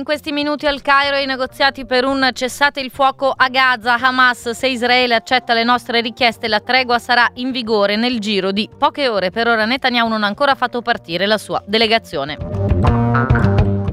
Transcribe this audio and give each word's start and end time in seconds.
In 0.00 0.06
questi 0.06 0.32
minuti 0.32 0.66
al 0.66 0.80
Cairo 0.80 1.18
i 1.18 1.26
negoziati 1.26 1.84
per 1.84 2.06
un 2.06 2.30
cessate 2.32 2.80
il 2.80 2.90
fuoco 2.90 3.34
a 3.36 3.50
Gaza. 3.50 3.98
Hamas, 4.00 4.48
se 4.48 4.66
Israele 4.66 5.14
accetta 5.14 5.52
le 5.52 5.62
nostre 5.62 6.00
richieste, 6.00 6.48
la 6.48 6.60
tregua 6.60 6.98
sarà 6.98 7.28
in 7.34 7.50
vigore 7.50 7.96
nel 7.96 8.18
giro 8.18 8.50
di 8.50 8.66
poche 8.78 9.08
ore. 9.08 9.28
Per 9.30 9.46
ora 9.46 9.66
Netanyahu 9.66 10.08
non 10.08 10.24
ha 10.24 10.26
ancora 10.26 10.54
fatto 10.54 10.80
partire 10.80 11.26
la 11.26 11.36
sua 11.36 11.62
delegazione. 11.66 12.38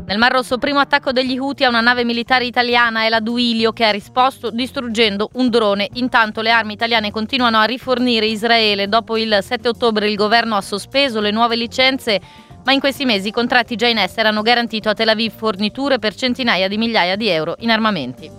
Nel 0.06 0.18
Mar 0.18 0.32
Rosso, 0.32 0.58
primo 0.58 0.80
attacco 0.80 1.12
degli 1.12 1.38
Houthi 1.38 1.66
a 1.66 1.68
una 1.68 1.82
nave 1.82 2.06
militare 2.06 2.46
italiana 2.46 3.04
è 3.04 3.10
la 3.10 3.20
Duilio 3.20 3.74
che 3.74 3.84
ha 3.84 3.92
risposto 3.92 4.50
distruggendo 4.50 5.32
un 5.34 5.50
drone. 5.50 5.90
Intanto 5.96 6.40
le 6.40 6.52
armi 6.52 6.72
italiane 6.72 7.12
continuano 7.12 7.58
a 7.58 7.66
rifornire 7.66 8.26
Israele. 8.26 8.88
Dopo 8.88 9.18
il 9.18 9.40
7 9.42 9.68
ottobre 9.68 10.10
il 10.10 10.16
governo 10.16 10.56
ha 10.56 10.62
sospeso 10.62 11.20
le 11.20 11.32
nuove 11.32 11.58
licenze 11.58 12.22
ma 12.68 12.74
in 12.74 12.82
questi 12.82 13.06
mesi 13.06 13.30
i 13.30 13.32
contratti 13.32 13.78
già 13.78 13.88
in 13.88 13.98
essere 13.98 14.28
hanno 14.28 14.42
garantito 14.42 14.90
a 14.90 14.94
Tel 14.94 15.08
Aviv 15.08 15.32
forniture 15.34 16.00
per 16.00 16.14
centinaia 16.14 16.68
di 16.68 16.78
migliaia 16.78 17.16
di 17.16 17.30
euro 17.30 17.56
in 17.60 17.72
armamenti. 17.72 18.30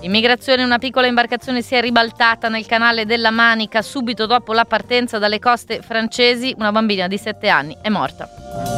Immigrazione, 0.00 0.62
una 0.62 0.78
piccola 0.78 1.06
imbarcazione 1.06 1.62
si 1.62 1.74
è 1.74 1.80
ribaltata 1.80 2.50
nel 2.50 2.66
canale 2.66 3.06
della 3.06 3.30
Manica 3.30 3.80
subito 3.80 4.26
dopo 4.26 4.52
la 4.52 4.66
partenza 4.66 5.16
dalle 5.18 5.38
coste 5.38 5.80
francesi. 5.80 6.54
Una 6.58 6.70
bambina 6.70 7.08
di 7.08 7.16
7 7.16 7.48
anni 7.48 7.76
è 7.80 7.88
morta. 7.88 8.77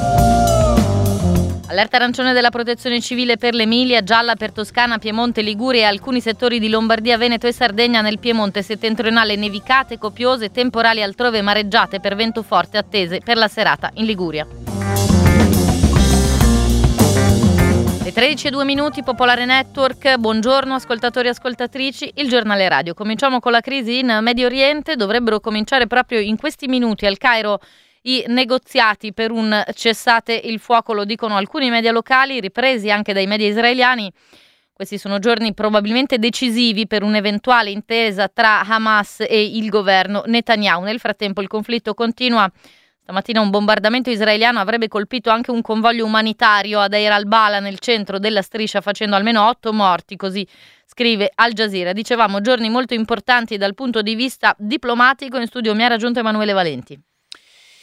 Allerta 1.71 1.99
arancione 1.99 2.33
della 2.33 2.51
protezione 2.51 3.01
civile 3.01 3.37
per 3.37 3.55
l'Emilia, 3.55 4.03
gialla 4.03 4.35
per 4.35 4.51
Toscana, 4.51 4.99
Piemonte, 4.99 5.41
Liguria 5.41 5.83
e 5.83 5.85
alcuni 5.85 6.21
settori 6.21 6.59
di 6.59 6.69
Lombardia, 6.69 7.17
Veneto 7.17 7.47
e 7.47 7.53
Sardegna 7.53 8.01
nel 8.01 8.19
Piemonte 8.19 8.61
settentrionale 8.61 9.37
nevicate, 9.37 9.97
copiose, 9.97 10.51
temporali 10.51 11.01
altrove 11.01 11.41
mareggiate 11.43 12.01
per 12.01 12.17
vento 12.17 12.43
forte 12.43 12.77
attese 12.77 13.21
per 13.25 13.37
la 13.37 13.47
serata 13.47 13.89
in 13.95 14.05
Liguria. 14.05 14.45
Le 18.03 18.13
13 18.13 18.49
e 18.49 18.51
2 18.51 18.65
minuti, 18.65 19.05
Popolare 19.05 19.45
Network, 19.45 20.17
buongiorno 20.17 20.75
ascoltatori 20.75 21.29
e 21.29 21.31
ascoltatrici, 21.31 22.15
il 22.17 22.29
giornale 22.29 22.69
radio. 22.69 22.95
Cominciamo 22.95 23.39
con 23.39 23.53
la 23.53 23.61
crisi 23.61 24.01
in 24.01 24.19
Medio 24.23 24.47
Oriente, 24.47 24.97
dovrebbero 24.97 25.39
cominciare 25.39 25.87
proprio 25.87 26.19
in 26.19 26.37
questi 26.37 26.67
minuti 26.67 27.07
al 27.07 27.17
Cairo 27.17 27.61
i 28.03 28.25
negoziati 28.29 29.13
per 29.13 29.31
un 29.31 29.63
cessate 29.75 30.33
il 30.33 30.59
fuoco, 30.59 30.93
lo 30.93 31.05
dicono 31.05 31.37
alcuni 31.37 31.71
media 31.71 31.93
locali, 31.93 32.41
ripresi 32.41 32.91
anche 32.91 33.13
dai 33.13 33.27
media 33.27 33.49
israeliani. 33.49 34.11
Questi 34.73 34.97
sono 34.97 35.19
giorni 35.19 35.53
probabilmente 35.53 36.19
decisivi 36.19 36.87
per 36.87 37.03
un'eventuale 37.03 37.69
intesa 37.71 38.29
tra 38.29 38.61
Hamas 38.61 39.21
e 39.21 39.45
il 39.45 39.69
governo 39.69 40.23
Netanyahu. 40.25 40.85
Nel 40.85 40.99
frattempo 40.99 41.43
il 41.43 41.49
conflitto 41.49 41.93
continua. 41.93 42.51
Stamattina 43.03 43.41
un 43.43 43.51
bombardamento 43.51 44.09
israeliano 44.09 44.59
avrebbe 44.59 44.89
colpito 44.89 45.29
anche 45.29 45.51
un 45.51 45.61
convoglio 45.61 46.07
umanitario 46.07 46.81
ad 46.81 46.93
Deir 46.93 47.13
al-Bala 47.13 47.59
nel 47.59 47.79
centro 47.79 48.19
della 48.19 48.41
striscia 48.41 48.81
facendo 48.81 49.17
almeno 49.17 49.49
otto 49.49 49.73
morti, 49.73 50.17
così 50.17 50.47
scrive 50.87 51.31
Al 51.35 51.53
Jazeera. 51.53 51.93
Dicevamo 51.93 52.41
giorni 52.41 52.71
molto 52.71 52.95
importanti 52.95 53.59
dal 53.59 53.75
punto 53.75 54.01
di 54.01 54.15
vista 54.15 54.55
diplomatico. 54.57 55.39
In 55.39 55.47
studio 55.47 55.75
mi 55.75 55.85
ha 55.85 55.89
raggiunto 55.89 56.21
Emanuele 56.21 56.53
Valenti. 56.53 56.99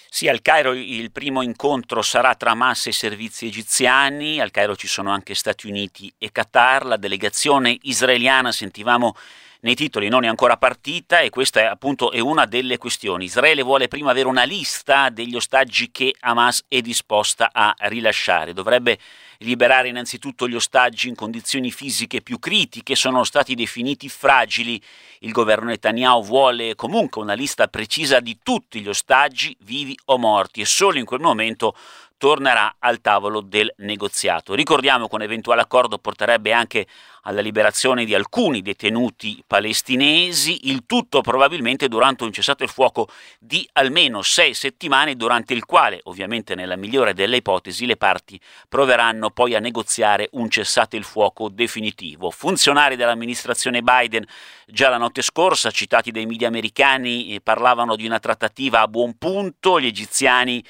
Sì, 0.10 0.28
al 0.28 0.42
Cairo 0.42 0.74
il 0.74 1.12
primo 1.12 1.42
incontro 1.42 2.02
sarà 2.02 2.34
tra 2.36 2.52
Hamas 2.52 2.88
e 2.88 2.92
servizi 2.92 3.46
egiziani, 3.48 4.40
al 4.40 4.52
Cairo 4.52 4.76
ci 4.76 4.88
sono 4.88 5.12
anche 5.12 5.36
Stati 5.36 5.68
Uniti 5.68 6.12
e 6.18 6.32
Qatar, 6.32 6.86
la 6.86 6.98
delegazione 6.98 7.78
israeliana, 7.82 8.52
sentivamo 8.52 9.16
nei 9.62 9.76
titoli, 9.76 10.08
non 10.10 10.24
è 10.24 10.28
ancora 10.28 10.58
partita 10.58 11.20
e 11.20 11.30
questa 11.30 11.62
è 11.62 11.64
appunto 11.64 12.12
è 12.12 12.20
una 12.20 12.46
delle 12.46 12.78
questioni. 12.78 13.26
Israele 13.26 13.64
vuole 13.64 13.88
prima 13.88 14.12
avere 14.12 14.28
una 14.28 14.44
lista 14.44 15.10
degli 15.10 15.36
ostaggi 15.36 15.92
che 15.92 16.16
Hamas 16.20 16.64
è 16.68 16.82
disposta 16.82 17.50
a 17.52 17.76
rilasciare, 17.80 18.54
dovrebbe 18.54 18.98
liberare 19.40 19.90
innanzitutto 19.90 20.48
gli 20.48 20.56
ostaggi 20.56 21.10
in 21.10 21.16
condizioni 21.16 21.72
fisiche 21.72 22.22
più 22.22 22.40
critiche, 22.40 22.96
sono 22.96 23.24
stati 23.24 23.56
definiti 23.56 24.10
fragili. 24.10 24.82
Il 25.20 25.32
governo 25.32 25.70
Netanyahu 25.70 26.24
vuole 26.24 26.76
comunque 26.76 27.22
una 27.22 27.34
lista 27.34 27.68
precisa 27.68 28.20
di 28.20 28.40
tutti 28.42 28.82
gli 28.82 28.88
ostaggi, 28.88 29.56
vivi 29.62 29.98
o 30.06 30.18
morti, 30.18 30.62
e 30.62 30.66
solo 30.66 30.98
in 30.98 31.06
quel 31.06 31.20
momento 31.20 31.76
tornerà 32.18 32.76
al 32.80 33.00
tavolo 33.00 33.42
del 33.42 33.72
negoziato. 33.78 34.54
Ricordiamo 34.54 35.08
che 35.08 35.16
un 35.16 35.22
eventuale 35.22 35.62
accordo 35.62 35.98
porterebbe 35.98 36.52
anche 36.52 36.88
alla 37.28 37.42
liberazione 37.42 38.06
di 38.06 38.16
alcuni 38.16 38.62
detenuti 38.62 39.44
palestinesi, 39.46 40.70
il 40.70 40.86
tutto 40.86 41.20
probabilmente 41.22 41.90
durante 41.90 42.24
un 42.24 42.32
cessato 42.32 42.64
il 42.64 42.70
fuoco 42.70 43.10
di 43.38 43.68
almeno 43.74 44.22
sei 44.22 44.54
settimane, 44.54 45.16
durante 45.16 45.54
il 45.54 45.66
quale, 45.66 46.00
ovviamente 46.04 46.56
nella 46.56 46.78
migliore 46.78 47.14
delle 47.14 47.38
ipotesi, 47.38 47.86
le 47.86 47.98
parti 47.98 48.40
proveranno 48.70 49.30
poi 49.30 49.56
a 49.56 49.60
negoziare 49.60 50.30
un 50.32 50.50
cessato 50.50 50.96
il 50.96 51.04
fuoco 51.04 51.50
definitivo. 51.50 52.32
Funzionari 52.32 52.96
dell'amministrazione 52.96 53.82
Biden 53.82 54.26
già 54.66 54.88
la 54.88 54.98
notte 54.98 55.22
scorsa, 55.22 55.70
citati 55.70 56.12
dai 56.12 56.26
media 56.26 56.48
americani, 56.48 57.36
eh, 57.36 57.42
parlavano 57.42 57.98
di 57.98 58.06
una 58.06 58.20
trattativa 58.20 58.80
a 58.80 58.88
buon 58.88 59.18
punto, 59.18 59.82
gli 59.82 59.86
egiziani 59.86 60.64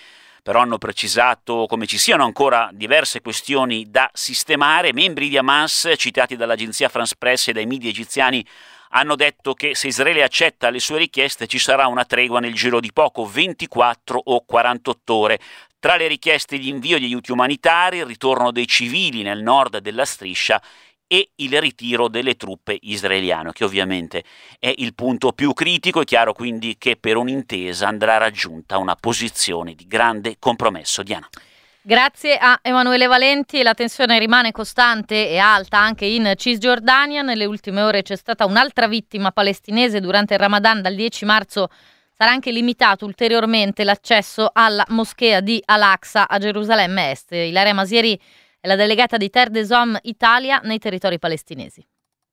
però 0.47 0.61
hanno 0.61 0.77
precisato 0.77 1.65
come 1.67 1.85
ci 1.85 1.97
siano 1.97 2.23
ancora 2.23 2.69
diverse 2.71 3.19
questioni 3.19 3.87
da 3.89 4.09
sistemare. 4.13 4.93
Membri 4.93 5.27
di 5.27 5.37
Hamas, 5.37 5.91
citati 5.97 6.37
dall'agenzia 6.37 6.87
France 6.87 7.15
Press 7.17 7.49
e 7.49 7.51
dai 7.51 7.65
media 7.65 7.89
egiziani, 7.89 8.47
hanno 8.91 9.17
detto 9.17 9.53
che 9.53 9.75
se 9.75 9.87
Israele 9.87 10.23
accetta 10.23 10.69
le 10.69 10.79
sue 10.79 10.99
richieste 10.99 11.47
ci 11.47 11.59
sarà 11.59 11.87
una 11.87 12.05
tregua 12.05 12.39
nel 12.39 12.53
giro 12.53 12.79
di 12.79 12.93
poco, 12.93 13.25
24 13.25 14.21
o 14.23 14.45
48 14.45 15.13
ore. 15.13 15.39
Tra 15.79 15.97
le 15.97 16.07
richieste 16.07 16.55
l'invio 16.55 16.97
di 16.97 17.03
aiuti 17.03 17.33
umanitari, 17.33 17.97
il 17.97 18.05
ritorno 18.05 18.53
dei 18.53 18.67
civili 18.67 19.23
nel 19.23 19.41
nord 19.41 19.79
della 19.79 20.05
striscia 20.05 20.61
e 21.07 21.29
il 21.35 21.59
ritiro 21.59 22.07
delle 22.09 22.35
truppe 22.35 22.77
israeliane, 22.81 23.53
che 23.53 23.63
ovviamente 23.63 24.23
è 24.59 24.73
il 24.77 24.93
punto 24.93 25.31
più 25.31 25.53
critico. 25.53 26.01
È 26.01 26.05
chiaro 26.05 26.33
quindi 26.33 26.75
che 26.77 26.97
per 26.97 27.15
un'intesa 27.15 27.87
andrà 27.87 28.17
raggiunta 28.17 28.77
una 28.77 28.95
posizione 28.95 29.73
di 29.73 29.87
grande 29.87 30.35
compromesso. 30.37 31.03
Diana. 31.03 31.27
Grazie 31.81 32.35
a 32.35 32.59
Emanuele 32.61 33.07
Valenti, 33.07 33.63
la 33.63 33.73
tensione 33.73 34.19
rimane 34.19 34.51
costante 34.51 35.29
e 35.29 35.37
alta 35.37 35.79
anche 35.79 36.05
in 36.05 36.33
Cisgiordania. 36.35 37.21
Nelle 37.21 37.45
ultime 37.45 37.81
ore 37.81 38.01
c'è 38.01 38.17
stata 38.17 38.43
un'altra 38.45 38.89
vittima 38.89 39.31
palestinese 39.31 40.01
durante 40.01 40.33
il 40.33 40.39
Ramadan 40.41 40.81
dal 40.81 40.95
10 40.95 41.23
marzo. 41.23 41.69
Sarà 42.11 42.31
anche 42.31 42.51
limitato 42.51 43.05
ulteriormente 43.05 43.85
l'accesso 43.85 44.49
alla 44.51 44.83
moschea 44.89 45.39
di 45.39 45.61
Al-Aqsa 45.63 46.27
a 46.27 46.37
Gerusalemme 46.39 47.11
Est. 47.11 47.31
Ilaria 47.31 47.73
Masieri 47.73 48.19
la 48.67 48.75
delegata 48.75 49.17
di 49.17 49.29
Terre 49.29 49.49
des 49.49 49.69
Hommes 49.71 49.99
Italia 50.03 50.59
nei 50.63 50.77
territori 50.77 51.17
palestinesi. 51.17 51.83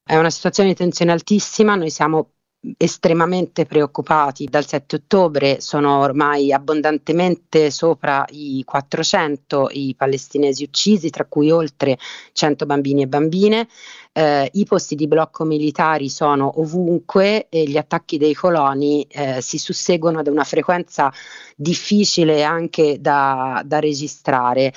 È 0.05 0.17
una 0.17 0.31
situazione 0.31 0.71
di 0.71 0.75
tensione 0.75 1.13
altissima, 1.13 1.77
noi 1.77 1.91
siamo 1.91 2.33
estremamente 2.77 3.67
preoccupati. 3.67 4.47
Dal 4.47 4.67
7 4.67 4.97
ottobre 4.97 5.61
sono 5.61 6.01
ormai 6.01 6.53
abbondantemente 6.53 7.71
sopra 7.71 8.25
i 8.31 8.63
400 8.65 9.69
i 9.73 9.95
palestinesi 9.97 10.65
uccisi, 10.65 11.11
tra 11.11 11.27
cui 11.27 11.51
oltre 11.51 11.99
100 12.33 12.67
bambini 12.67 13.03
e 13.03 13.07
bambine. 13.07 13.69
Eh, 14.13 14.49
I 14.53 14.65
posti 14.65 14.95
di 14.95 15.07
blocco 15.07 15.45
militari 15.45 16.09
sono 16.09 16.61
ovunque 16.61 17.49
e 17.49 17.65
gli 17.65 17.77
attacchi 17.77 18.17
dei 18.17 18.35
coloni 18.35 19.07
eh, 19.09 19.41
si 19.41 19.59
susseguono 19.59 20.19
ad 20.21 20.27
una 20.27 20.45
frequenza 20.45 21.13
difficile 21.57 22.43
anche 22.43 23.01
da, 23.01 23.63
da 23.65 23.79
registrare. 23.79 24.73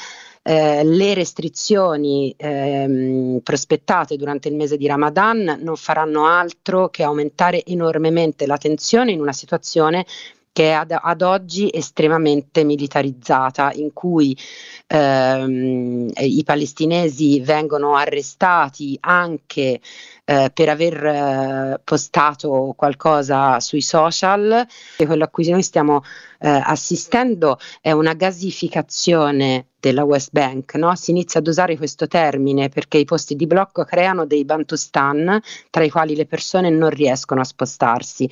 Eh, 0.50 0.82
le 0.86 1.14
restrizioni 1.14 2.34
ehm, 2.38 3.40
prospettate 3.44 4.16
durante 4.16 4.48
il 4.48 4.56
mese 4.56 4.78
di 4.78 4.88
Ramadan 4.88 5.60
non 5.62 5.76
faranno 5.76 6.26
altro 6.26 6.88
che 6.88 7.04
aumentare 7.04 7.66
enormemente 7.66 8.48
la 8.48 8.56
tensione 8.56 9.12
in 9.12 9.20
una 9.20 9.34
situazione 9.34 10.06
che 10.58 10.70
è 10.70 10.72
ad, 10.72 10.98
ad, 11.00 11.22
oggi 11.22 11.70
estremamente 11.72 12.64
militarizzata, 12.64 13.72
in 13.74 13.94
cui 13.94 14.36
ehm, 14.88 16.10
i 16.16 16.44
palestinesi 16.44 17.40
vengono 17.42 17.94
arrestati 17.96 18.98
anche 19.02 19.80
eh, 20.26 20.52
per 20.52 20.70
aver 20.70 21.06
eh, 21.06 21.82
postato 21.84 22.74
qualcosa 22.76 23.60
sui 23.60 23.84
social. 23.84 24.66
E 24.98 25.06
quello 25.06 25.26
a 25.26 25.28
cui 25.28 25.48
noi 25.48 25.62
stiamo 25.62 26.02
eh, 26.40 26.50
assistendo 26.50 27.60
è 27.80 27.92
una 27.92 28.16
gasificazione 28.16 29.68
della 29.80 30.06
West 30.06 30.30
Bank, 30.32 30.74
no? 30.74 30.96
si 30.96 31.12
inizia 31.12 31.40
ad 31.40 31.46
usare 31.46 31.78
questo 31.78 32.08
termine 32.08 32.70
perché 32.70 32.98
i 32.98 33.06
posti 33.06 33.36
di 33.36 33.46
blocco 33.46 33.84
creano 33.84 34.26
dei 34.26 34.44
bantustan 34.44 35.40
tra 35.70 35.84
i 35.84 35.92
quali 35.92 36.16
le 36.16 36.26
persone 36.26 36.72
non 36.72 36.90
riescono 36.90 37.42
a 37.42 37.46
spostarsi. 37.46 38.28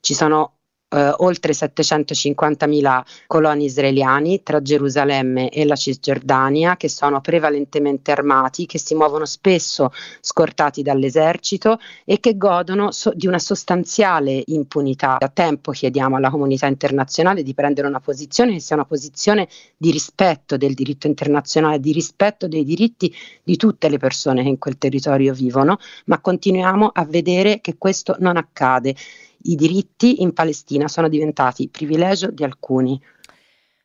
Ci 0.00 0.14
sono 0.14 0.54
eh, 0.90 1.14
oltre 1.18 1.52
750.000 1.52 3.02
coloni 3.26 3.64
israeliani 3.64 4.42
tra 4.42 4.60
Gerusalemme 4.60 5.48
e 5.50 5.64
la 5.64 5.76
Cisgiordania 5.76 6.76
che 6.76 6.88
sono 6.88 7.20
prevalentemente 7.20 8.10
armati, 8.10 8.66
che 8.66 8.78
si 8.78 8.94
muovono 8.94 9.24
spesso 9.24 9.92
scortati 10.20 10.82
dall'esercito 10.82 11.78
e 12.04 12.18
che 12.20 12.36
godono 12.36 12.90
so- 12.90 13.12
di 13.14 13.26
una 13.26 13.38
sostanziale 13.38 14.42
impunità. 14.46 15.16
Da 15.18 15.28
tempo 15.28 15.70
chiediamo 15.70 16.16
alla 16.16 16.30
comunità 16.30 16.66
internazionale 16.66 17.42
di 17.42 17.54
prendere 17.54 17.86
una 17.86 18.00
posizione 18.00 18.52
che 18.52 18.60
sia 18.60 18.76
una 18.76 18.84
posizione 18.84 19.48
di 19.76 19.90
rispetto 19.90 20.56
del 20.56 20.74
diritto 20.74 21.06
internazionale, 21.06 21.78
di 21.80 21.92
rispetto 21.92 22.48
dei 22.48 22.64
diritti 22.64 23.14
di 23.42 23.56
tutte 23.56 23.88
le 23.88 23.98
persone 23.98 24.42
che 24.42 24.48
in 24.48 24.58
quel 24.58 24.78
territorio 24.78 25.32
vivono, 25.32 25.78
ma 26.06 26.20
continuiamo 26.20 26.90
a 26.92 27.04
vedere 27.04 27.60
che 27.60 27.76
questo 27.78 28.16
non 28.18 28.36
accade. 28.36 28.94
I 29.42 29.54
diritti 29.54 30.22
in 30.22 30.32
Palestina 30.32 30.88
sono 30.88 31.08
diventati 31.08 31.68
privilegio 31.68 32.30
di 32.30 32.44
alcuni. 32.44 33.00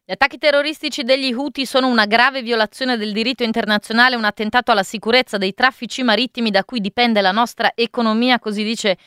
Gli 0.08 0.12
attacchi 0.12 0.38
terroristici 0.38 1.04
degli 1.04 1.34
Houthi 1.34 1.66
sono 1.66 1.88
una 1.88 2.06
grave 2.06 2.44
violazione 2.44 2.96
del 2.96 3.12
diritto 3.12 3.44
internazionale, 3.44 4.16
un 4.16 4.24
attentato 4.24 4.72
alla 4.72 4.84
sicurezza 4.84 5.38
dei 5.38 5.56
traffici 5.56 6.04
marittimi 6.04 6.52
da 6.52 6.64
cui 6.64 6.80
dipende 6.80 7.22
la 7.22 7.32
nostra 7.32 7.72
economia, 7.74 8.38
così 8.38 8.64
dice 8.64 8.98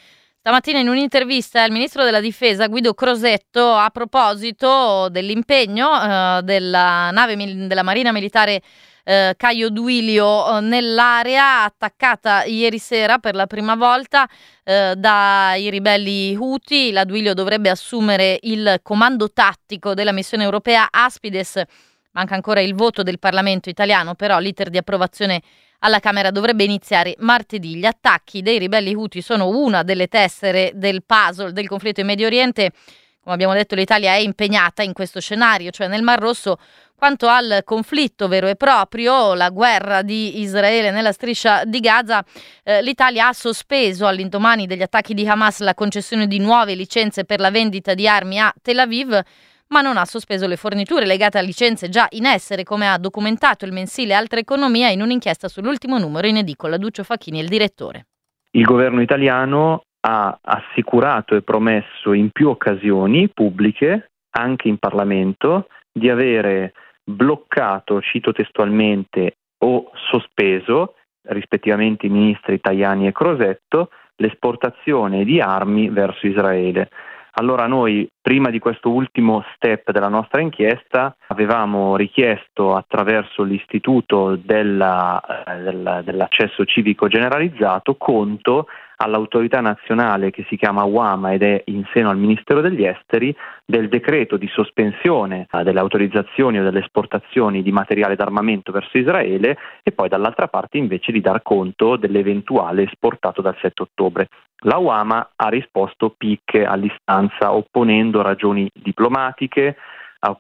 stamattina 0.41 0.81
in 0.81 0.89
un'intervista 0.89 1.63
il 1.65 1.71
ministro 1.73 2.03
della 2.03 2.21
difesa 2.21 2.67
Guido 2.67 2.95
Crosetto 2.95 3.75
a 3.75 3.91
proposito 3.91 5.09
dell'impegno 5.09 5.89
eh, 5.93 6.43
della 6.43 7.11
nave 7.13 7.37
della 7.67 7.83
Marina 7.83 8.11
Militare 8.11 8.63
eh, 9.09 9.33
Caio 9.39 9.71
Duilio 9.71 10.59
eh, 10.59 10.61
nell'area 10.61 11.63
attaccata 11.63 12.45
ieri 12.45 12.79
sera 12.79 13.17
per 13.17 13.35
la 13.35 13.47
prima 13.47 13.75
volta 13.75 14.29
eh, 14.63 14.93
dai 14.99 15.71
ribelli 15.71 16.37
Houthi. 16.37 16.93
La 16.93 17.05
Duilio 17.05 17.33
dovrebbe 17.33 17.71
assumere 17.71 18.39
il 18.43 18.81
comando 18.83 19.33
tattico 19.33 19.95
della 19.95 20.13
missione 20.13 20.45
europea 20.45 20.89
Aspides. 20.91 21.63
Manca 22.11 22.35
ancora 22.35 22.61
il 22.61 22.75
voto 22.75 23.03
del 23.03 23.19
Parlamento 23.19 23.71
italiano, 23.71 24.15
però 24.15 24.39
l'iter 24.41 24.69
di 24.69 24.77
approvazione 24.77 25.41
alla 25.79 26.01
Camera 26.01 26.31
dovrebbe 26.31 26.65
iniziare 26.65 27.15
martedì. 27.21 27.77
Gli 27.77 27.87
attacchi 27.87 28.43
dei 28.43 28.59
ribelli 28.59 28.95
Houthi 28.95 29.23
sono 29.23 29.49
una 29.49 29.85
delle 29.85 30.09
tessere 30.09 30.73
del 30.75 31.03
puzzle 31.03 31.53
del 31.53 31.67
conflitto 31.67 32.01
in 32.01 32.07
Medio 32.07 32.27
Oriente. 32.27 32.73
Come 33.21 33.35
abbiamo 33.35 33.53
detto, 33.53 33.75
l'Italia 33.75 34.13
è 34.13 34.19
impegnata 34.19 34.83
in 34.83 34.93
questo 34.93 35.21
scenario, 35.21 35.71
cioè 35.71 35.87
nel 35.87 36.03
Mar 36.03 36.19
Rosso, 36.19 36.59
quanto 36.95 37.27
al 37.27 37.61
conflitto 37.65 38.27
vero 38.27 38.47
e 38.49 38.57
proprio, 38.57 39.35
la 39.35 39.51
guerra 39.51 40.03
di 40.03 40.41
Israele 40.41 40.91
nella 40.91 41.13
striscia 41.13 41.65
di 41.65 41.81
Gaza, 41.81 42.25
eh, 42.65 42.83
l'Italia 42.83 43.29
ha 43.29 43.33
sospeso 43.33 44.07
all'indomani 44.07 44.67
degli 44.67 44.83
attacchi 44.83 45.15
di 45.15 45.29
Hamas 45.29 45.61
la 45.61 45.75
concessione 45.75 46.27
di 46.27 46.39
nuove 46.39 46.75
licenze 46.75 47.25
per 47.25 47.41
la 47.41 47.51
vendita 47.51 47.93
di 47.95 48.09
armi 48.09 48.41
a 48.41 48.53
Tel 48.63 48.79
Aviv, 48.79 49.21
ma 49.69 49.81
non 49.83 49.99
ha 49.99 50.05
sospeso 50.07 50.47
le 50.47 50.57
forniture 50.57 51.05
legate 51.05 51.39
a 51.39 51.43
licenze 51.43 51.89
già 51.89 52.07
in 52.13 52.25
essere, 52.25 52.63
come 52.63 52.89
ha 52.89 52.97
documentato 52.97 53.65
il 53.65 53.73
mensile 53.73 54.15
Altra 54.15 54.41
Economia 54.41 54.89
in 54.89 55.03
un'inchiesta 55.03 55.49
sull'ultimo 55.49 55.99
numero 55.99 56.27
in 56.27 56.39
edicola. 56.39 56.79
Duccio 56.79 57.05
Facchini 57.05 57.39
è 57.39 57.43
il 57.43 57.49
direttore. 57.49 58.07
Il 58.53 58.65
governo 58.65 59.03
italiano 59.03 59.83
ha 60.01 60.39
assicurato 60.41 61.35
e 61.35 61.43
promesso 61.43 62.13
in 62.13 62.31
più 62.31 62.49
occasioni 62.49 63.29
pubbliche, 63.29 64.11
anche 64.31 64.69
in 64.69 64.79
Parlamento, 64.79 65.69
di 65.93 66.09
avere 66.09 66.73
bloccato, 67.05 68.01
cito 68.01 68.33
testualmente, 68.33 69.37
o 69.59 69.91
sospeso, 70.11 70.95
rispettivamente 71.29 72.07
i 72.07 72.11
ministri 72.11 72.61
Tajani 72.61 73.07
e 73.07 73.13
Crosetto, 73.13 73.91
l'esportazione 74.17 75.25
di 75.25 75.41
armi 75.41 75.89
verso 75.89 76.27
Israele. 76.27 76.91
Allora 77.33 77.67
noi, 77.67 78.09
prima 78.21 78.51
di 78.51 78.59
questo 78.59 78.91
ultimo 78.91 79.45
step 79.55 79.93
della 79.93 80.09
nostra 80.09 80.41
inchiesta, 80.41 81.15
avevamo 81.29 81.95
richiesto 81.95 82.75
attraverso 82.75 83.45
l'istituto 83.45 84.37
della, 84.37 85.45
eh, 85.47 85.63
della, 85.63 86.03
dell'accesso 86.03 86.65
civico 86.65 87.07
generalizzato 87.07 87.95
conto 87.95 88.67
all'autorità 88.99 89.61
nazionale 89.61 90.31
che 90.31 90.45
si 90.49 90.57
chiama 90.57 90.85
UAMA 90.85 91.33
ed 91.33 91.43
è 91.43 91.63
in 91.67 91.85
seno 91.93 92.11
al 92.11 92.19
Ministero 92.19 92.61
degli 92.61 92.85
Esteri 92.85 93.35
del 93.65 93.89
decreto 93.89 94.37
di 94.37 94.49
sospensione 94.49 95.47
eh, 95.51 95.63
delle 95.63 95.81
autorizzazioni 95.81 96.59
o 96.59 96.63
delle 96.63 96.81
esportazioni 96.81 97.63
di 97.63 97.73
materiale 97.73 98.17
d'armamento 98.17 98.73
verso 98.73 98.99
Israele 98.99 99.57
e 99.83 99.93
poi 99.93 100.09
dall'altra 100.09 100.49
parte 100.49 100.79
invece 100.79 101.13
di 101.13 101.21
dar 101.21 101.43
conto 101.43 101.97
dell'eventuale 101.97 102.85
esportato 102.85 103.41
dal 103.41 103.57
7 103.61 103.83
ottobre. 103.83 104.29
La 104.63 104.79
UAMA 104.79 105.31
ha 105.37 105.49
risposto 105.49 106.15
picche 106.17 106.65
all'istanza 106.65 107.53
opponendo 107.53 108.23
ragioni 108.23 108.69
diplomatiche, 108.73 109.77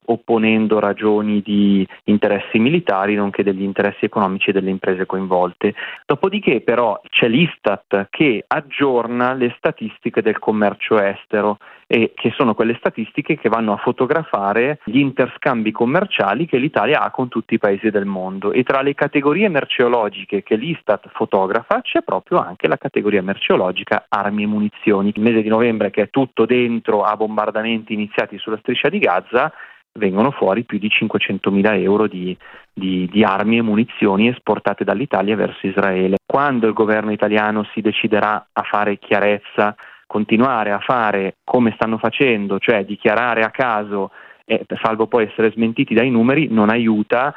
opponendo 0.06 0.78
ragioni 0.78 1.40
di 1.40 1.86
interessi 2.04 2.58
militari 2.58 3.14
nonché 3.14 3.42
degli 3.42 3.62
interessi 3.62 4.04
economici 4.04 4.52
delle 4.52 4.70
imprese 4.70 5.06
coinvolte. 5.06 5.74
Dopodiché 6.06 6.60
però 6.60 7.00
c'è 7.08 7.28
l'Istat 7.28 8.08
che 8.10 8.44
aggiorna 8.46 9.34
le 9.34 9.54
statistiche 9.56 10.22
del 10.22 10.38
commercio 10.38 11.00
estero 11.00 11.58
e 11.90 12.12
che 12.14 12.30
sono 12.36 12.54
quelle 12.54 12.76
statistiche 12.78 13.38
che 13.38 13.48
vanno 13.48 13.72
a 13.72 13.78
fotografare 13.78 14.78
gli 14.84 14.98
interscambi 14.98 15.72
commerciali 15.72 16.44
che 16.44 16.58
l'Italia 16.58 17.00
ha 17.00 17.10
con 17.10 17.28
tutti 17.28 17.54
i 17.54 17.58
paesi 17.58 17.88
del 17.90 18.04
mondo 18.04 18.52
e 18.52 18.62
tra 18.62 18.82
le 18.82 18.92
categorie 18.92 19.48
merceologiche 19.48 20.42
che 20.42 20.56
l'Istat 20.56 21.08
fotografa 21.14 21.80
c'è 21.80 22.02
proprio 22.02 22.40
anche 22.40 22.68
la 22.68 22.76
categoria 22.76 23.22
merceologica 23.22 24.04
armi 24.10 24.42
e 24.42 24.46
munizioni. 24.46 25.12
Il 25.14 25.22
mese 25.22 25.40
di 25.40 25.48
novembre 25.48 25.90
che 25.90 26.02
è 26.02 26.10
tutto 26.10 26.44
dentro 26.44 27.04
a 27.04 27.16
bombardamenti 27.16 27.94
iniziati 27.94 28.36
sulla 28.36 28.58
striscia 28.58 28.90
di 28.90 28.98
Gaza 28.98 29.50
vengono 29.92 30.30
fuori 30.30 30.64
più 30.64 30.78
di 30.78 30.88
500.000 30.88 31.80
euro 31.80 32.06
di, 32.06 32.36
di, 32.72 33.08
di, 33.10 33.24
armi 33.24 33.58
e 33.58 33.62
munizioni 33.62 34.28
esportate 34.28 34.84
dall'Italia 34.84 35.36
verso 35.36 35.66
Israele. 35.66 36.16
Quando 36.24 36.66
il 36.66 36.72
governo 36.72 37.12
italiano 37.12 37.64
si 37.72 37.80
deciderà 37.80 38.48
a 38.52 38.62
fare 38.62 38.98
chiarezza 38.98 39.74
continuare 40.06 40.72
a 40.72 40.78
fare 40.78 41.36
come 41.44 41.72
stanno 41.74 41.98
facendo, 41.98 42.58
cioè 42.58 42.84
dichiarare 42.84 43.42
a 43.42 43.50
caso, 43.50 44.10
eh, 44.46 44.64
salvo 44.80 45.06
poi 45.06 45.26
essere 45.26 45.52
smentiti 45.52 45.94
dai 45.94 46.10
numeri, 46.10 46.48
non 46.48 46.70
aiuta. 46.70 47.34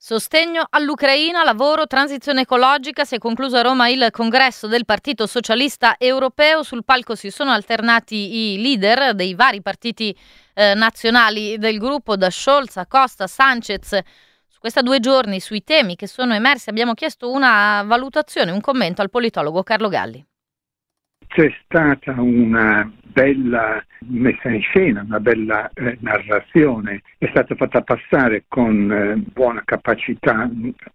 Sostegno 0.00 0.64
all'Ucraina, 0.70 1.42
lavoro, 1.42 1.88
transizione 1.88 2.42
ecologica. 2.42 3.04
Si 3.04 3.16
è 3.16 3.18
concluso 3.18 3.56
a 3.56 3.62
Roma 3.62 3.88
il 3.88 4.10
congresso 4.12 4.68
del 4.68 4.84
Partito 4.84 5.26
Socialista 5.26 5.96
Europeo. 5.98 6.62
Sul 6.62 6.84
palco 6.84 7.16
si 7.16 7.32
sono 7.32 7.50
alternati 7.50 8.54
i 8.54 8.62
leader 8.62 9.12
dei 9.16 9.34
vari 9.34 9.60
partiti 9.60 10.16
eh, 10.54 10.74
nazionali 10.74 11.58
del 11.58 11.78
gruppo, 11.78 12.14
da 12.14 12.30
Scholz 12.30 12.76
a 12.76 12.86
Costa, 12.86 13.26
Sanchez. 13.26 13.98
Su 14.46 14.60
questi 14.60 14.82
due 14.82 15.00
giorni, 15.00 15.40
sui 15.40 15.64
temi 15.64 15.96
che 15.96 16.06
sono 16.06 16.32
emersi, 16.32 16.70
abbiamo 16.70 16.94
chiesto 16.94 17.32
una 17.32 17.82
valutazione, 17.84 18.52
un 18.52 18.60
commento 18.60 19.02
al 19.02 19.10
politologo 19.10 19.64
Carlo 19.64 19.88
Galli. 19.88 20.24
C'è 21.28 21.52
stata 21.64 22.20
una 22.20 22.90
bella 23.02 23.84
messa 24.06 24.48
in 24.48 24.60
scena, 24.60 25.02
una 25.02 25.20
bella 25.20 25.70
eh, 25.74 25.96
narrazione, 26.00 27.02
è 27.18 27.26
stata 27.30 27.54
fatta 27.54 27.82
passare 27.82 28.44
con 28.48 28.90
eh, 28.90 29.16
buona 29.32 29.62
capacità 29.64 30.48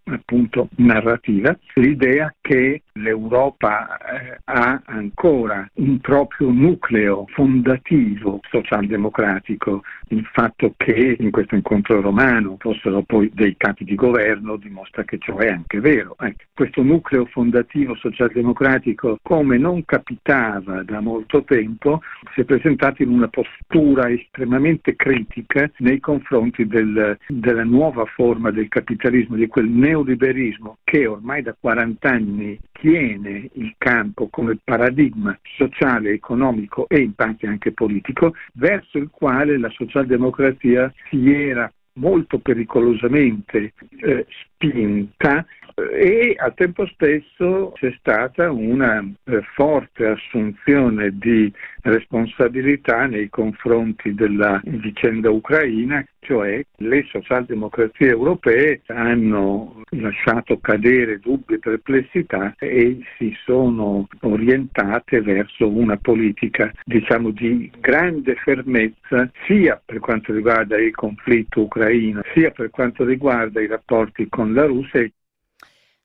appunto 0.06 0.70
narrativa. 0.78 1.58
L'idea 1.76 2.34
che 2.42 2.82
l'Europa 2.94 3.98
eh, 3.98 4.38
ha 4.44 4.82
ancora 4.86 5.68
un 5.76 6.00
proprio 6.00 6.52
nucleo 6.52 7.26
fondativo 7.30 8.40
socialdemocratico, 8.50 9.84
il 10.10 10.26
fatto 10.32 10.74
che 10.78 11.16
in 11.20 11.32
questo 11.32 11.56
incontro 11.56 12.02
romano 12.02 12.58
fossero 12.60 13.02
poi 13.02 13.32
dei 13.34 13.56
capi 13.58 13.84
di 13.84 13.96
governo 13.96 14.58
dimostra 14.58 15.04
che 15.04 15.18
ciò 15.18 15.38
è 15.38 15.48
anche 15.48 15.80
vero. 15.80 16.16
Ecco, 16.20 16.44
questo 16.54 16.84
nucleo 16.84 17.26
fondativo 17.26 17.96
socialdemocratico 17.96 19.20
come 19.24 19.58
non 19.58 19.84
capitava 19.86 20.84
da 20.84 21.00
molto 21.00 21.44
tempo 21.44 22.02
si 22.34 22.42
è 22.42 22.44
presentato 22.44 23.02
in 23.02 23.10
una 23.10 23.28
postura 23.28 24.10
estremamente 24.10 24.96
critica 24.96 25.70
nei 25.78 26.00
confronti 26.00 26.68
del, 26.68 27.18
della 27.28 27.64
nuova 27.64 28.06
forma 28.06 28.52
del 28.52 28.68
capitalismo, 28.68 29.36
di 29.36 29.48
quel 29.48 29.68
neoliberismo 29.68 30.78
che 30.84 31.08
ormai 31.08 31.42
da 31.42 31.56
40 31.60 32.10
anni 32.10 32.60
tiene 32.84 33.50
il 33.54 33.76
campo 33.78 34.28
come 34.28 34.60
paradigma 34.62 35.40
sociale, 35.56 36.12
economico 36.12 36.86
e 36.90 37.00
in 37.00 37.14
parte 37.14 37.48
anche 37.48 37.72
politico, 37.72 38.34
verso 38.56 38.98
il 38.98 39.10
quale 39.10 39.58
la 39.58 39.70
socialdemocrazia 39.70 40.94
si 41.10 41.32
era 41.32 41.72
molto 41.94 42.40
pericolosamente 42.40 43.72
eh, 44.02 44.26
spinta 44.28 45.46
e 45.76 46.36
al 46.38 46.54
tempo 46.56 46.86
stesso 46.88 47.72
c'è 47.76 47.94
stata 48.00 48.52
una 48.52 49.04
eh, 49.26 49.42
forte 49.54 50.08
assunzione 50.08 51.18
di 51.18 51.52
responsabilità 51.82 53.06
nei 53.06 53.30
confronti 53.30 54.14
della 54.14 54.62
vicenda 54.64 55.30
ucraina, 55.30 56.06
cioè 56.20 56.64
le 56.78 57.06
socialdemocrazie 57.10 58.08
europee 58.08 58.82
hanno 58.88 59.82
lasciato 59.90 60.60
cadere 60.60 61.20
dubbi 61.20 61.56
e 61.56 61.60
perplessità 61.60 62.56
e 62.58 63.00
si 63.18 63.36
sono 63.44 64.08
orientate 64.22 65.22
verso 65.22 65.70
una 65.70 65.98
politica 65.98 66.72
diciamo 66.86 67.32
di 67.32 67.70
grande 67.80 68.36
fermezza 68.36 69.30
sia 69.46 69.82
per 69.84 70.00
quanto 70.00 70.34
riguarda 70.34 70.80
il 70.80 70.94
conflitto 70.96 71.62
ucraino 71.62 72.22
sia 72.34 72.52
per 72.52 72.70
quanto 72.70 73.04
riguarda 73.04 73.62
i 73.62 73.68
rapporti 73.68 74.28
con 74.30 74.54
la 74.54 74.66
Russia 74.66 75.06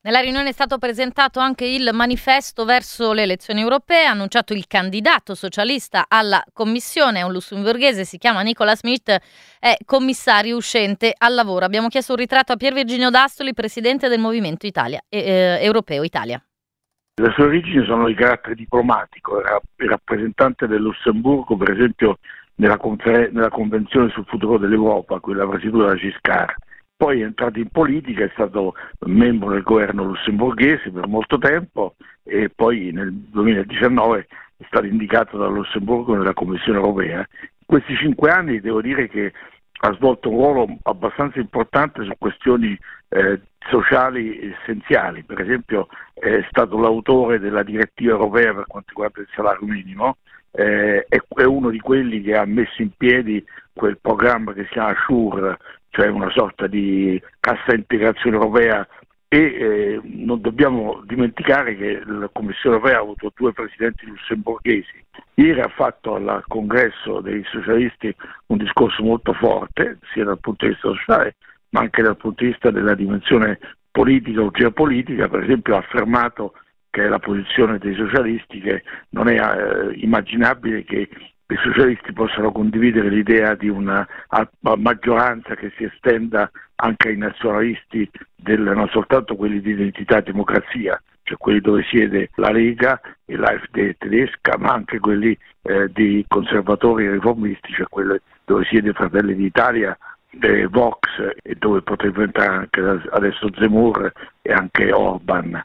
nella 0.00 0.20
riunione 0.20 0.50
è 0.50 0.52
stato 0.52 0.78
presentato 0.78 1.40
anche 1.40 1.64
il 1.64 1.90
manifesto 1.92 2.64
verso 2.64 3.12
le 3.12 3.22
elezioni 3.22 3.62
europee, 3.62 4.04
annunciato 4.04 4.52
il 4.52 4.68
candidato 4.68 5.34
socialista 5.34 6.04
alla 6.06 6.40
commissione, 6.52 7.18
è 7.18 7.22
un 7.22 7.32
lussemburghese, 7.32 8.04
si 8.04 8.16
chiama 8.16 8.42
Nicola 8.42 8.76
Smith, 8.76 9.10
è 9.58 9.76
commissario 9.84 10.54
uscente 10.54 11.12
al 11.18 11.34
lavoro. 11.34 11.64
Abbiamo 11.64 11.88
chiesto 11.88 12.12
un 12.12 12.18
ritratto 12.18 12.52
a 12.52 12.56
Pier 12.56 12.74
Virginio 12.74 13.10
D'Astoli, 13.10 13.52
presidente 13.54 14.08
del 14.08 14.20
Movimento 14.20 14.66
Italia, 14.66 15.02
eh, 15.08 15.58
Europeo 15.60 16.04
Italia. 16.04 16.40
Le 17.16 17.32
sue 17.32 17.44
origini 17.46 17.84
sono 17.84 18.06
di 18.06 18.14
carattere 18.14 18.54
diplomatico, 18.54 19.40
era 19.40 19.60
il 19.78 19.88
rappresentante 19.88 20.68
del 20.68 20.80
Lussemburgo, 20.80 21.56
per 21.56 21.72
esempio, 21.72 22.18
nella, 22.54 22.76
confer- 22.76 23.32
nella 23.32 23.50
Convenzione 23.50 24.10
sul 24.10 24.24
futuro 24.26 24.58
dell'Europa, 24.58 25.18
quella 25.18 25.44
presieduta 25.44 25.86
da 25.86 25.94
Giscard 25.96 26.66
poi 26.98 27.20
è 27.20 27.24
entrato 27.24 27.60
in 27.60 27.68
politica, 27.68 28.24
è 28.24 28.30
stato 28.32 28.74
membro 29.06 29.50
del 29.50 29.62
governo 29.62 30.02
lussemburghese 30.02 30.90
per 30.90 31.06
molto 31.06 31.38
tempo 31.38 31.94
e 32.24 32.50
poi 32.52 32.90
nel 32.90 33.12
2019 33.12 34.26
è 34.56 34.64
stato 34.66 34.86
indicato 34.86 35.38
dal 35.38 35.52
Lussemburgo 35.52 36.16
nella 36.16 36.34
Commissione 36.34 36.78
europea. 36.78 37.18
In 37.40 37.66
questi 37.66 37.94
cinque 37.94 38.32
anni 38.32 38.60
devo 38.60 38.82
dire 38.82 39.08
che 39.08 39.32
ha 39.80 39.92
svolto 39.92 40.28
un 40.28 40.36
ruolo 40.38 40.78
abbastanza 40.82 41.38
importante 41.38 42.02
su 42.02 42.10
questioni 42.18 42.76
eh, 43.10 43.42
sociali 43.70 44.52
essenziali, 44.52 45.22
per 45.22 45.40
esempio 45.40 45.86
è 46.14 46.44
stato 46.50 46.80
l'autore 46.80 47.38
della 47.38 47.62
direttiva 47.62 48.14
europea 48.14 48.52
per 48.54 48.66
quanto 48.66 48.88
riguarda 48.88 49.20
il 49.20 49.28
salario 49.36 49.66
minimo, 49.68 50.16
eh, 50.50 51.04
è, 51.08 51.22
è, 51.36 51.44
uno 51.44 51.70
di 51.70 51.78
quelli 51.78 52.22
che 52.22 52.36
ha 52.36 52.44
messo 52.44 52.82
in 52.82 52.90
piedi 52.96 53.44
quel 53.72 53.98
programma 54.00 54.52
che 54.52 54.64
si 54.64 54.70
chiama 54.70 54.96
SURE, 55.06 55.56
cioè 55.98 56.06
una 56.06 56.30
sorta 56.30 56.68
di 56.68 57.20
cassa 57.40 57.74
integrazione 57.74 58.36
europea 58.36 58.86
e 59.26 59.38
eh, 59.38 60.00
non 60.04 60.40
dobbiamo 60.40 61.02
dimenticare 61.04 61.76
che 61.76 62.00
la 62.06 62.30
Commissione 62.32 62.76
europea 62.76 62.98
ha 62.98 63.02
avuto 63.02 63.32
due 63.34 63.52
presidenti 63.52 64.06
lussemburghesi. 64.06 65.04
Ieri 65.34 65.60
ha 65.60 65.68
fatto 65.68 66.14
al 66.14 66.44
congresso 66.46 67.20
dei 67.20 67.42
socialisti 67.50 68.14
un 68.46 68.58
discorso 68.58 69.02
molto 69.02 69.32
forte, 69.32 69.98
sia 70.12 70.22
dal 70.22 70.38
punto 70.38 70.66
di 70.66 70.70
vista 70.70 70.88
sociale 70.88 71.34
ma 71.70 71.80
anche 71.80 72.00
dal 72.00 72.16
punto 72.16 72.44
di 72.44 72.50
vista 72.50 72.70
della 72.70 72.94
dimensione 72.94 73.58
politica 73.90 74.40
o 74.40 74.50
geopolitica, 74.52 75.28
per 75.28 75.42
esempio 75.42 75.74
ha 75.74 75.78
affermato 75.78 76.52
che 76.90 77.08
la 77.08 77.18
posizione 77.18 77.78
dei 77.78 77.94
socialisti 77.94 78.60
che 78.60 78.84
non 79.10 79.28
è 79.28 79.34
eh, 79.34 79.94
immaginabile 79.96 80.84
che 80.84 81.08
i 81.50 81.56
socialisti 81.62 82.12
possano 82.12 82.52
condividere 82.52 83.08
l'idea 83.08 83.54
di 83.54 83.68
una 83.68 84.06
maggioranza 84.60 85.54
che 85.54 85.72
si 85.76 85.84
estenda 85.84 86.50
anche 86.76 87.08
ai 87.08 87.16
nazionalisti, 87.16 88.08
del, 88.36 88.60
non 88.60 88.88
soltanto 88.90 89.34
quelli 89.34 89.60
di 89.60 89.70
identità 89.70 90.18
e 90.18 90.22
democrazia, 90.22 91.00
cioè 91.22 91.38
quelli 91.38 91.60
dove 91.60 91.84
siede 91.84 92.30
la 92.34 92.50
Lega 92.50 93.00
e 93.24 93.36
l'AfD 93.36 93.96
tedesca, 93.98 94.58
ma 94.58 94.72
anche 94.72 94.98
quelli 95.00 95.36
eh, 95.62 95.90
di 95.90 96.24
conservatori 96.28 97.06
e 97.06 97.12
riformisti, 97.12 97.72
cioè 97.72 97.86
quelli 97.88 98.18
dove 98.44 98.64
siede 98.64 98.92
Fratelli 98.92 99.34
d'Italia, 99.34 99.96
eh, 100.40 100.66
Vox 100.66 100.98
e 101.42 101.54
dove 101.54 101.80
potrebbe 101.80 102.24
entrare 102.24 102.56
anche 102.56 103.08
adesso 103.10 103.48
Zemmour 103.54 104.12
e 104.42 104.52
anche 104.52 104.92
Orban. 104.92 105.62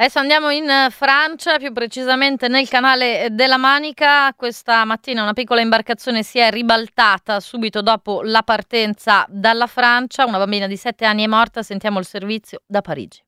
Adesso 0.00 0.18
andiamo 0.18 0.48
in 0.48 0.66
eh, 0.66 0.88
Francia, 0.88 1.58
più 1.58 1.74
precisamente 1.74 2.48
nel 2.48 2.66
canale 2.70 3.28
della 3.32 3.58
Manica. 3.58 4.32
Questa 4.34 4.82
mattina 4.86 5.20
una 5.22 5.34
piccola 5.34 5.60
imbarcazione 5.60 6.22
si 6.22 6.38
è 6.38 6.50
ribaltata 6.50 7.38
subito 7.38 7.82
dopo 7.82 8.22
la 8.22 8.42
partenza 8.42 9.26
dalla 9.28 9.66
Francia. 9.66 10.24
Una 10.24 10.38
bambina 10.38 10.66
di 10.66 10.78
7 10.78 11.04
anni 11.04 11.24
è 11.24 11.26
morta. 11.26 11.62
Sentiamo 11.62 11.98
il 11.98 12.06
servizio 12.06 12.62
da 12.66 12.80
Parigi. 12.80 13.22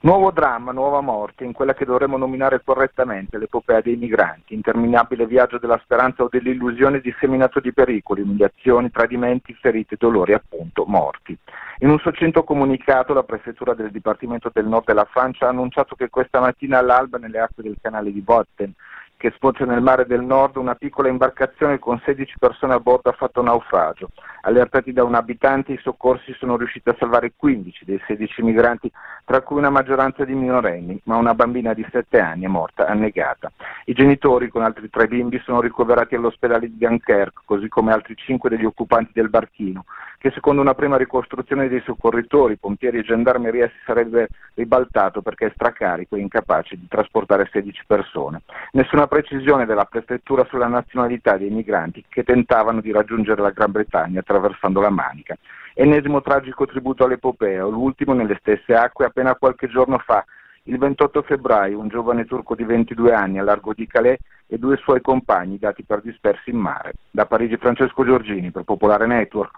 Nuovo 0.00 0.30
dramma, 0.30 0.70
nuova 0.70 1.00
morte, 1.00 1.42
in 1.42 1.52
quella 1.52 1.74
che 1.74 1.84
dovremmo 1.84 2.16
nominare 2.16 2.62
correttamente 2.62 3.36
l'epopea 3.36 3.80
dei 3.80 3.96
migranti, 3.96 4.54
interminabile 4.54 5.26
viaggio 5.26 5.58
della 5.58 5.80
speranza 5.82 6.22
o 6.22 6.28
dell'illusione 6.30 7.00
disseminato 7.00 7.58
di 7.58 7.72
pericoli, 7.72 8.20
umiliazioni, 8.20 8.92
tradimenti, 8.92 9.52
ferite, 9.54 9.96
dolori, 9.98 10.34
appunto, 10.34 10.84
morti. 10.86 11.36
In 11.80 11.90
un 11.90 11.98
succinto 11.98 12.44
comunicato 12.44 13.12
la 13.12 13.24
prefettura 13.24 13.74
del 13.74 13.90
Dipartimento 13.90 14.52
del 14.54 14.66
Nord 14.66 14.84
della 14.84 15.04
Francia 15.04 15.46
ha 15.46 15.48
annunciato 15.48 15.96
che 15.96 16.08
questa 16.10 16.38
mattina 16.38 16.78
all'alba 16.78 17.18
nelle 17.18 17.40
acque 17.40 17.64
del 17.64 17.78
canale 17.82 18.12
di 18.12 18.20
Botten 18.20 18.72
che 19.18 19.32
sfocia 19.34 19.64
nel 19.64 19.82
mare 19.82 20.06
del 20.06 20.22
nord, 20.22 20.56
una 20.56 20.76
piccola 20.76 21.08
imbarcazione 21.08 21.80
con 21.80 22.00
16 22.04 22.36
persone 22.38 22.74
a 22.74 22.78
bordo 22.78 23.10
ha 23.10 23.14
fatto 23.14 23.42
naufragio. 23.42 24.10
Allertati 24.42 24.92
da 24.92 25.02
un 25.02 25.16
abitante, 25.16 25.72
i 25.72 25.80
soccorsi 25.82 26.32
sono 26.38 26.56
riusciti 26.56 26.88
a 26.88 26.96
salvare 26.96 27.32
15 27.36 27.84
dei 27.84 28.00
16 28.06 28.42
migranti, 28.42 28.90
tra 29.24 29.42
cui 29.42 29.58
una 29.58 29.70
maggioranza 29.70 30.24
di 30.24 30.34
minorenni, 30.34 31.00
ma 31.04 31.16
una 31.16 31.34
bambina 31.34 31.74
di 31.74 31.84
7 31.90 32.20
anni 32.20 32.44
è 32.44 32.48
morta 32.48 32.86
annegata. 32.86 33.50
I 33.88 33.94
genitori, 33.94 34.50
con 34.50 34.62
altri 34.62 34.90
tre 34.90 35.08
bimbi, 35.08 35.40
sono 35.42 35.62
ricoverati 35.62 36.14
all'ospedale 36.14 36.68
di 36.68 36.76
Dunkerque, 36.76 37.40
così 37.46 37.68
come 37.68 37.90
altri 37.90 38.14
5 38.14 38.50
degli 38.50 38.66
occupanti 38.66 39.12
del 39.14 39.30
barchino, 39.30 39.86
che 40.18 40.30
secondo 40.30 40.60
una 40.60 40.74
prima 40.74 40.98
ricostruzione 40.98 41.68
dei 41.68 41.80
soccorritori, 41.86 42.58
pompieri 42.58 42.98
e 42.98 43.02
gendarmeria 43.02 43.66
si 43.68 43.78
sarebbe 43.86 44.28
ribaltato 44.56 45.22
perché 45.22 45.46
è 45.46 45.52
stracarico 45.54 46.16
e 46.16 46.20
incapace 46.20 46.76
di 46.76 46.86
trasportare 46.86 47.48
16 47.50 47.84
persone. 47.86 48.42
Nessuna 48.72 49.06
precisione 49.06 49.64
della 49.64 49.86
prefettura 49.86 50.44
sulla 50.50 50.66
nazionalità 50.66 51.38
dei 51.38 51.48
migranti 51.48 52.04
che 52.10 52.24
tentavano 52.24 52.82
di 52.82 52.92
raggiungere 52.92 53.40
la 53.40 53.52
Gran 53.52 53.70
Bretagna 53.70 54.20
attraversando 54.20 54.82
la 54.82 54.90
Manica. 54.90 55.34
Ennesimo 55.72 56.20
tragico 56.20 56.66
tributo 56.66 57.04
all'epopea, 57.04 57.64
l'ultimo 57.64 58.12
nelle 58.12 58.36
stesse 58.40 58.74
acque 58.74 59.06
appena 59.06 59.34
qualche 59.34 59.66
giorno 59.66 59.96
fa, 59.96 60.22
il 60.68 60.78
28 60.78 61.22
febbraio, 61.22 61.78
un 61.78 61.88
giovane 61.88 62.26
turco 62.26 62.54
di 62.54 62.62
22 62.62 63.12
anni 63.12 63.38
a 63.38 63.42
largo 63.42 63.72
di 63.72 63.86
Calais 63.86 64.18
e 64.46 64.58
due 64.58 64.76
suoi 64.76 65.00
compagni 65.00 65.58
dati 65.58 65.82
per 65.82 66.02
dispersi 66.02 66.50
in 66.50 66.58
mare. 66.58 66.92
Da 67.10 67.26
Parigi 67.26 67.56
Francesco 67.56 68.04
Giorgini 68.04 68.50
per 68.50 68.64
Popolare 68.64 69.06
Network. 69.06 69.56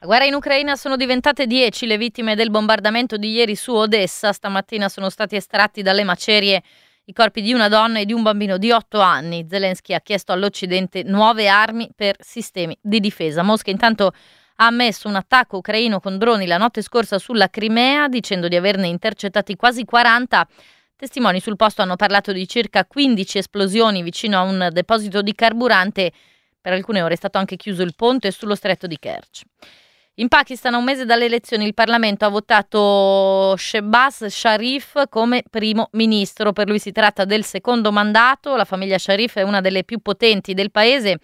La 0.00 0.06
guerra 0.06 0.24
in 0.24 0.34
Ucraina 0.34 0.76
sono 0.76 0.96
diventate 0.96 1.46
10 1.46 1.86
le 1.86 1.98
vittime 1.98 2.34
del 2.34 2.50
bombardamento 2.50 3.16
di 3.16 3.30
ieri 3.30 3.54
su 3.54 3.72
Odessa. 3.72 4.32
Stamattina 4.32 4.88
sono 4.88 5.08
stati 5.08 5.36
estratti 5.36 5.82
dalle 5.82 6.04
macerie 6.04 6.62
i 7.04 7.12
corpi 7.12 7.42
di 7.42 7.52
una 7.52 7.68
donna 7.68 8.00
e 8.00 8.04
di 8.04 8.12
un 8.12 8.22
bambino 8.22 8.56
di 8.56 8.72
8 8.72 9.00
anni. 9.00 9.46
Zelensky 9.48 9.94
ha 9.94 10.00
chiesto 10.00 10.32
all'Occidente 10.32 11.02
nuove 11.04 11.48
armi 11.48 11.90
per 11.94 12.16
sistemi 12.18 12.76
di 12.80 12.98
difesa. 12.98 13.42
Mosca 13.42 13.70
intanto 13.70 14.12
ha 14.62 14.66
ammesso 14.66 15.08
un 15.08 15.16
attacco 15.16 15.56
ucraino 15.56 16.00
con 16.00 16.18
droni 16.18 16.46
la 16.46 16.58
notte 16.58 16.82
scorsa 16.82 17.18
sulla 17.18 17.48
Crimea, 17.48 18.08
dicendo 18.08 18.46
di 18.46 18.56
averne 18.56 18.88
intercettati 18.88 19.56
quasi 19.56 19.84
40. 19.84 20.46
Testimoni 20.96 21.40
sul 21.40 21.56
posto 21.56 21.80
hanno 21.80 21.96
parlato 21.96 22.30
di 22.30 22.46
circa 22.46 22.84
15 22.84 23.38
esplosioni 23.38 24.02
vicino 24.02 24.38
a 24.38 24.42
un 24.42 24.68
deposito 24.70 25.22
di 25.22 25.34
carburante. 25.34 26.12
Per 26.60 26.74
alcune 26.74 27.00
ore 27.00 27.14
è 27.14 27.16
stato 27.16 27.38
anche 27.38 27.56
chiuso 27.56 27.80
il 27.80 27.94
ponte 27.96 28.30
sullo 28.30 28.54
stretto 28.54 28.86
di 28.86 28.98
Kerch. 28.98 29.42
In 30.16 30.28
Pakistan, 30.28 30.74
a 30.74 30.76
un 30.76 30.84
mese 30.84 31.06
dalle 31.06 31.24
elezioni, 31.24 31.64
il 31.64 31.72
Parlamento 31.72 32.26
ha 32.26 32.28
votato 32.28 33.56
Shehbaz 33.56 34.26
Sharif 34.26 35.04
come 35.08 35.42
primo 35.48 35.88
ministro. 35.92 36.52
Per 36.52 36.68
lui 36.68 36.78
si 36.78 36.92
tratta 36.92 37.24
del 37.24 37.44
secondo 37.44 37.90
mandato. 37.90 38.54
La 38.56 38.66
famiglia 38.66 38.98
Sharif 38.98 39.36
è 39.36 39.42
una 39.42 39.62
delle 39.62 39.84
più 39.84 40.00
potenti 40.00 40.52
del 40.52 40.70
paese 40.70 41.18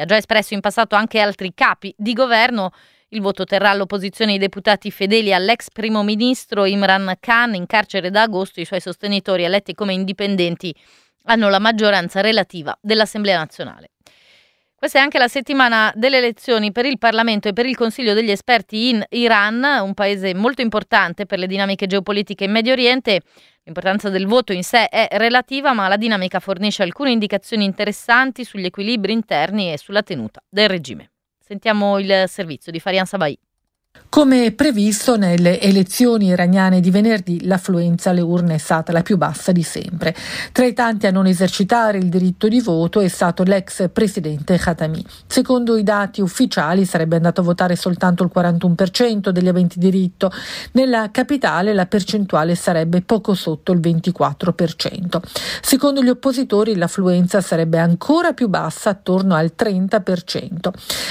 ha 0.00 0.04
già 0.04 0.16
espresso 0.16 0.54
in 0.54 0.60
passato 0.60 0.96
anche 0.96 1.20
altri 1.20 1.52
capi 1.54 1.94
di 1.96 2.12
governo. 2.12 2.72
Il 3.08 3.20
voto 3.20 3.44
terrà 3.44 3.70
all'opposizione 3.70 4.34
i 4.34 4.38
deputati 4.38 4.90
fedeli 4.90 5.34
all'ex 5.34 5.68
primo 5.72 6.02
ministro 6.02 6.64
Imran 6.64 7.14
Khan 7.18 7.54
in 7.54 7.66
carcere 7.66 8.10
da 8.10 8.22
agosto. 8.22 8.60
I 8.60 8.64
suoi 8.64 8.80
sostenitori, 8.80 9.44
eletti 9.44 9.74
come 9.74 9.92
indipendenti, 9.92 10.74
hanno 11.24 11.48
la 11.48 11.58
maggioranza 11.58 12.20
relativa 12.20 12.76
dell'Assemblea 12.80 13.38
nazionale. 13.38 13.90
Questa 14.80 14.98
è 14.98 15.02
anche 15.02 15.18
la 15.18 15.28
settimana 15.28 15.92
delle 15.94 16.16
elezioni 16.16 16.72
per 16.72 16.86
il 16.86 16.96
Parlamento 16.96 17.48
e 17.48 17.52
per 17.52 17.66
il 17.66 17.76
Consiglio 17.76 18.14
degli 18.14 18.30
esperti 18.30 18.88
in 18.88 19.04
Iran, 19.10 19.62
un 19.62 19.92
paese 19.92 20.34
molto 20.34 20.62
importante 20.62 21.26
per 21.26 21.38
le 21.38 21.46
dinamiche 21.46 21.86
geopolitiche 21.86 22.44
in 22.44 22.50
Medio 22.50 22.72
Oriente. 22.72 23.20
L'importanza 23.64 24.08
del 24.08 24.26
voto 24.26 24.54
in 24.54 24.62
sé 24.62 24.86
è 24.88 25.08
relativa, 25.18 25.74
ma 25.74 25.86
la 25.86 25.98
dinamica 25.98 26.40
fornisce 26.40 26.82
alcune 26.82 27.10
indicazioni 27.10 27.66
interessanti 27.66 28.42
sugli 28.42 28.64
equilibri 28.64 29.12
interni 29.12 29.70
e 29.70 29.76
sulla 29.76 30.02
tenuta 30.02 30.42
del 30.48 30.70
regime. 30.70 31.10
Sentiamo 31.38 31.98
il 31.98 32.24
servizio 32.26 32.72
di 32.72 32.80
Farian 32.80 33.04
Sabai. 33.04 33.38
Come 34.10 34.50
previsto 34.50 35.16
nelle 35.16 35.60
elezioni 35.60 36.26
iraniane 36.26 36.80
di 36.80 36.90
venerdì, 36.90 37.46
l'affluenza 37.46 38.10
alle 38.10 38.20
urne 38.20 38.54
è 38.54 38.58
stata 38.58 38.90
la 38.90 39.02
più 39.02 39.16
bassa 39.16 39.52
di 39.52 39.62
sempre. 39.62 40.16
Tra 40.50 40.64
i 40.66 40.72
tanti 40.72 41.06
a 41.06 41.12
non 41.12 41.26
esercitare 41.26 41.98
il 41.98 42.08
diritto 42.08 42.48
di 42.48 42.60
voto 42.60 42.98
è 42.98 43.06
stato 43.06 43.44
l'ex 43.44 43.88
presidente 43.92 44.58
Khatami. 44.58 45.04
Secondo 45.26 45.76
i 45.76 45.84
dati 45.84 46.20
ufficiali 46.20 46.84
sarebbe 46.86 47.16
andato 47.16 47.40
a 47.40 47.44
votare 47.44 47.76
soltanto 47.76 48.24
il 48.24 48.32
41% 48.34 49.28
degli 49.28 49.46
aventi 49.46 49.78
diritto. 49.78 50.32
Nella 50.72 51.10
capitale 51.12 51.72
la 51.72 51.86
percentuale 51.86 52.56
sarebbe 52.56 53.02
poco 53.02 53.34
sotto 53.34 53.70
il 53.70 53.78
24%. 53.78 55.20
Secondo 55.62 56.02
gli 56.02 56.08
oppositori 56.08 56.74
l'affluenza 56.74 57.40
sarebbe 57.40 57.78
ancora 57.78 58.32
più 58.32 58.48
bassa, 58.48 58.90
attorno 58.90 59.36
al 59.36 59.52
30%. 59.56 60.68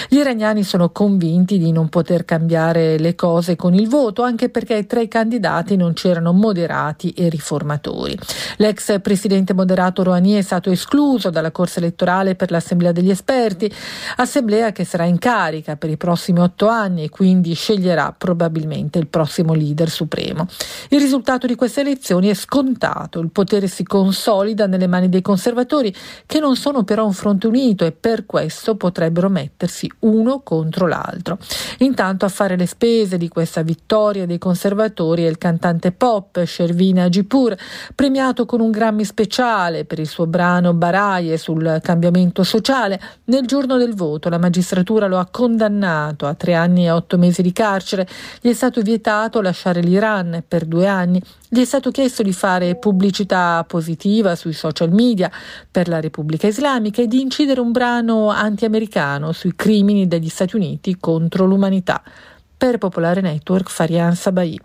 Gli 0.09 0.17
iraniani 0.17 0.63
sono 0.63 0.89
convinti 0.89 1.57
di 1.57 1.71
non 1.71 1.87
poter 1.87 2.25
cambiare 2.25 2.68
le 2.71 3.15
cose 3.15 3.55
con 3.55 3.73
il 3.73 3.87
voto, 3.87 4.21
anche 4.21 4.49
perché 4.49 4.85
tra 4.85 4.99
i 4.99 5.07
candidati 5.07 5.75
non 5.75 5.93
c'erano 5.93 6.31
moderati 6.33 7.11
e 7.11 7.29
riformatori. 7.29 8.17
L'ex 8.57 8.99
presidente 9.01 9.53
moderato 9.53 10.03
Rouhani 10.03 10.33
è 10.33 10.41
stato 10.41 10.69
escluso 10.69 11.29
dalla 11.29 11.51
corsa 11.51 11.79
elettorale 11.79 12.35
per 12.35 12.51
l'Assemblea 12.51 12.91
degli 12.91 13.09
esperti, 13.09 13.71
assemblea 14.17 14.71
che 14.71 14.85
sarà 14.85 15.05
in 15.05 15.17
carica 15.17 15.75
per 15.75 15.89
i 15.89 15.97
prossimi 15.97 16.39
otto 16.39 16.67
anni 16.67 17.03
e 17.03 17.09
quindi 17.09 17.53
sceglierà 17.53 18.13
probabilmente 18.17 18.99
il 18.99 19.07
prossimo 19.07 19.53
leader 19.53 19.89
supremo. 19.89 20.47
Il 20.89 20.99
risultato 20.99 21.47
di 21.47 21.55
queste 21.55 21.81
elezioni 21.81 22.27
è 22.29 22.33
scontato, 22.33 23.19
il 23.19 23.31
potere 23.31 23.67
si 23.67 23.83
consolida 23.83 24.67
nelle 24.67 24.87
mani 24.87 25.09
dei 25.09 25.21
conservatori 25.21 25.93
che 26.25 26.39
non 26.39 26.55
sono 26.55 26.83
però 26.83 27.05
un 27.05 27.13
fronte 27.13 27.47
unito 27.47 27.85
e 27.85 27.91
per 27.91 28.25
questo 28.25 28.75
potrebbero 28.75 29.29
mettersi 29.29 29.91
uno 29.99 30.41
contro 30.41 30.87
l'altro. 30.87 31.37
Intanto 31.79 32.25
a 32.25 32.29
fare 32.29 32.55
le 32.59 32.65
spese 32.65 33.17
di 33.17 33.29
questa 33.29 33.61
vittoria 33.61 34.25
dei 34.25 34.37
conservatori 34.37 35.23
è 35.23 35.27
il 35.27 35.37
cantante 35.37 35.93
pop 35.93 36.43
Shervina 36.43 37.03
Ajipur, 37.03 37.55
premiato 37.95 38.45
con 38.45 38.59
un 38.59 38.69
Grammy 38.69 39.05
speciale 39.05 39.85
per 39.85 39.99
il 39.99 40.07
suo 40.07 40.27
brano 40.27 40.73
Baraie 40.73 41.37
sul 41.37 41.79
cambiamento 41.81 42.43
sociale. 42.43 42.99
Nel 43.25 43.45
giorno 43.45 43.77
del 43.77 43.95
voto 43.95 44.27
la 44.27 44.37
magistratura 44.37 45.07
lo 45.07 45.17
ha 45.19 45.27
condannato 45.31 46.25
a 46.25 46.33
tre 46.33 46.53
anni 46.53 46.85
e 46.85 46.91
otto 46.91 47.17
mesi 47.17 47.41
di 47.41 47.53
carcere. 47.53 48.05
Gli 48.41 48.49
è 48.49 48.53
stato 48.53 48.81
vietato 48.81 49.39
lasciare 49.39 49.79
l'Iran 49.79 50.43
per 50.45 50.65
due 50.65 50.85
anni. 50.85 51.21
Gli 51.47 51.61
è 51.61 51.65
stato 51.65 51.91
chiesto 51.91 52.23
di 52.23 52.33
fare 52.33 52.75
pubblicità 52.75 53.63
positiva 53.65 54.35
sui 54.35 54.53
social 54.53 54.91
media 54.91 55.31
per 55.71 55.87
la 55.87 56.01
Repubblica 56.01 56.47
Islamica 56.47 57.01
e 57.01 57.07
di 57.07 57.21
incidere 57.21 57.61
un 57.61 57.71
brano 57.71 58.27
anti-americano 58.29 59.31
sui 59.31 59.55
crimini 59.55 60.07
degli 60.09 60.29
Stati 60.29 60.57
Uniti 60.57 60.97
contro 60.99 61.45
l'umanità 61.45 62.03
per 62.59 62.77
Popolare 62.77 63.21
Network 63.21 63.69
Farian 63.69 64.13
Sabai. 64.15 64.59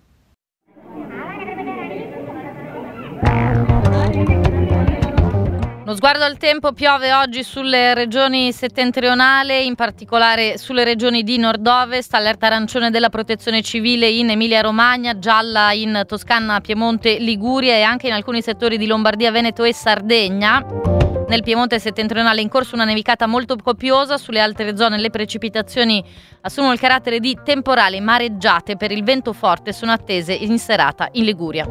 Lo 5.87 5.95
sguardo 5.95 6.25
al 6.25 6.37
tempo 6.37 6.73
piove 6.73 7.13
oggi 7.13 7.45
sulle 7.45 7.95
regioni 7.95 8.51
settentrionali, 8.51 9.65
in 9.65 9.77
particolare 9.77 10.59
sulle 10.59 10.83
regioni 10.83 11.23
di 11.23 11.39
nord-ovest, 11.39 12.13
allerta 12.15 12.47
arancione 12.47 12.91
della 12.91 13.11
protezione 13.11 13.63
civile 13.63 14.09
in 14.09 14.29
Emilia-Romagna, 14.29 15.17
gialla 15.21 15.71
in 15.73 16.03
Toscana, 16.05 16.61
Piemonte, 16.61 17.19
Liguria 17.19 17.75
e 17.75 17.83
anche 17.83 18.09
in 18.09 18.13
alcuni 18.13 18.43
settori 18.43 18.77
di 18.77 18.89
Lombardia, 18.89 19.31
Veneto 19.31 19.63
e 19.63 19.73
Sardegna. 19.73 20.94
Nel 21.28 21.42
Piemonte 21.42 21.78
settentrionale 21.78 22.40
è 22.40 22.42
in 22.42 22.49
corso 22.49 22.75
una 22.75 22.85
nevicata 22.85 23.26
molto 23.26 23.56
copiosa, 23.56 24.18
sulle 24.18 24.40
altre 24.40 24.76
zone 24.76 24.99
le 24.99 25.11
precipitazioni 25.11 26.04
assumono 26.42 26.73
il 26.73 26.78
carattere 26.78 27.18
di 27.18 27.38
temporali 27.42 28.00
mareggiate 28.00 28.76
per 28.76 28.92
il 28.92 29.02
vento 29.02 29.33
forte 29.33 29.73
sono 29.73 29.92
attese 29.92 30.33
in 30.33 30.59
serata 30.59 31.09
in 31.12 31.25
Liguria. 31.25 31.66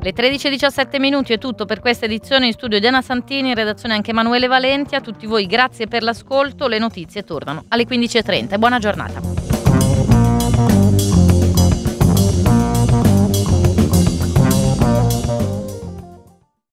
Le 0.00 0.14
13.17 0.14 1.00
minuti 1.00 1.32
è 1.32 1.38
tutto 1.38 1.64
per 1.64 1.80
questa 1.80 2.06
edizione 2.06 2.46
in 2.46 2.52
studio 2.52 2.78
Diana 2.78 3.02
Santini, 3.02 3.48
in 3.48 3.54
redazione 3.54 3.94
anche 3.94 4.12
Emanuele 4.12 4.46
Valenti. 4.46 4.94
A 4.94 5.00
tutti 5.00 5.26
voi 5.26 5.46
grazie 5.46 5.86
per 5.86 6.02
l'ascolto, 6.02 6.68
le 6.68 6.78
notizie 6.78 7.24
tornano 7.24 7.64
alle 7.68 7.84
15.30. 7.84 8.58
Buona 8.58 8.78
giornata. 8.78 9.57